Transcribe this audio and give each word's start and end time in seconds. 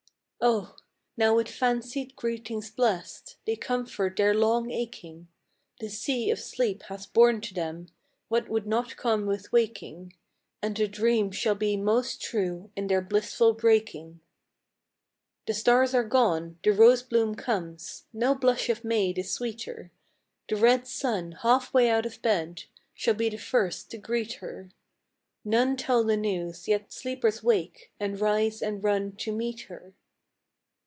O! 0.43 0.75
now 1.17 1.35
with 1.35 1.47
fancied 1.49 2.15
greetings 2.15 2.71
blest, 2.71 3.37
They 3.45 3.55
comfort 3.55 4.17
their 4.17 4.33
long 4.33 4.71
aching: 4.71 5.27
The 5.79 5.87
sea 5.87 6.31
of 6.31 6.39
sleep 6.39 6.81
hath 6.87 7.13
borne 7.13 7.41
to 7.41 7.53
them 7.53 7.89
What 8.27 8.49
would 8.49 8.65
not 8.65 8.97
come 8.97 9.27
with 9.27 9.51
waking, 9.51 10.15
And 10.59 10.75
the 10.75 10.87
dreams 10.87 11.35
shall 11.35 11.53
be 11.53 11.77
most 11.77 12.23
true 12.23 12.71
In 12.75 12.87
their 12.87 13.03
blissful 13.03 13.53
breaking. 13.53 14.03
90 14.03 14.09
FROM 14.09 14.19
QUEENS' 14.47 15.45
GARDENS. 15.45 15.45
The 15.45 15.53
stars 15.53 15.93
are 15.93 16.09
gone, 16.09 16.57
the 16.63 16.71
rose 16.73 17.03
bloom 17.03 17.35
comes— 17.35 18.05
No 18.11 18.33
blush 18.33 18.67
of 18.69 18.83
maid 18.83 19.19
is 19.19 19.31
sweeter; 19.31 19.91
The 20.49 20.55
red 20.55 20.87
sun, 20.87 21.33
half 21.43 21.71
way 21.71 21.87
out 21.87 22.07
of 22.07 22.19
bed,• 22.23 22.55
Shall 22.95 23.13
be 23.13 23.29
the 23.29 23.37
first 23.37 23.91
to 23.91 23.99
greet 23.99 24.33
her. 24.41 24.71
None 25.45 25.77
tell 25.77 26.03
the 26.03 26.17
news, 26.17 26.67
yet 26.67 26.91
sleepers 26.91 27.43
wake, 27.43 27.91
And 27.99 28.19
rise 28.19 28.63
and 28.63 28.83
run 28.83 29.11
to 29.17 29.31
meet 29.31 29.61
her. 29.69 29.93